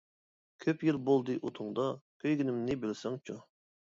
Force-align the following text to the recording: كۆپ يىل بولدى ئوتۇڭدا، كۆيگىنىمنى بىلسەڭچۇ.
كۆپ 0.63 0.85
يىل 0.87 0.97
بولدى 1.09 1.35
ئوتۇڭدا، 1.41 1.85
كۆيگىنىمنى 2.25 2.79
بىلسەڭچۇ. 2.87 3.37